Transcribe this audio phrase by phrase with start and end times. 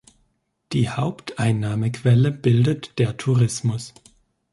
[0.71, 3.93] Die Haupteinnahmequelle bildet der Tourismus.